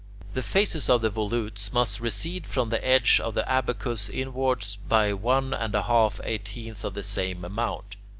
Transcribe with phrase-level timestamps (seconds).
[0.33, 5.13] The faces of the volutes must recede from the edge of the abacus inwards by
[5.13, 7.97] one and a half eighteenths of that same amount.